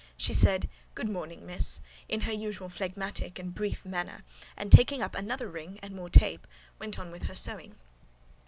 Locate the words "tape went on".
6.09-7.11